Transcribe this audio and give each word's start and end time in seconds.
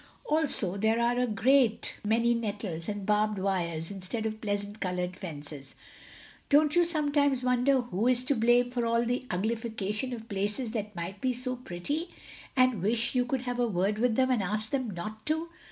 Also 0.25 0.77
there 0.77 0.99
are 0.99 1.19
a 1.19 1.27
great 1.27 1.93
many 2.03 2.33
nettles 2.33 2.89
and 2.89 3.05
barbed 3.05 3.37
wires 3.37 3.91
instead 3.91 4.25
of 4.25 4.41
pleasant 4.41 4.79
colored 4.79 5.15
fences. 5.15 5.75
Don't 6.49 6.75
you 6.75 6.83
sometimes 6.83 7.43
wonder 7.43 7.81
who 7.81 8.07
is 8.07 8.25
to 8.25 8.33
blame 8.33 8.71
for 8.71 8.83
all 8.83 9.05
the 9.05 9.27
uglification 9.29 10.11
of 10.11 10.27
places 10.27 10.71
that 10.71 10.95
might 10.95 11.21
be 11.21 11.33
so 11.33 11.55
pretty, 11.55 12.09
and 12.55 12.81
wish 12.81 13.13
you 13.13 13.25
could 13.25 13.41
have 13.41 13.59
a 13.59 13.67
word 13.67 13.99
with 13.99 14.15
them 14.15 14.31
and 14.31 14.41
ask 14.41 14.71
them 14.71 14.89
not 14.89 15.23
to? 15.27 15.49